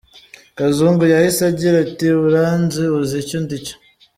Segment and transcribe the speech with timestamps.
[0.57, 3.75] Kazungu yahise agira ati “Uranzi, uzi icyo ndicyo?